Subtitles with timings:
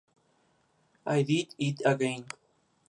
[1.05, 2.25] I Did It Again".